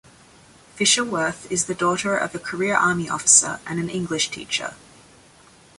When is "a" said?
2.33-2.39